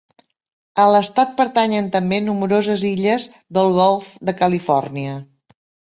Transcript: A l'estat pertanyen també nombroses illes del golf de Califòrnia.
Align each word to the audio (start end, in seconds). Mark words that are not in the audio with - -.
A 0.83 0.85
l'estat 0.93 1.35
pertanyen 1.41 1.91
també 1.97 2.19
nombroses 2.29 2.85
illes 2.93 3.27
del 3.59 3.73
golf 3.77 4.09
de 4.31 4.39
Califòrnia. 4.45 5.17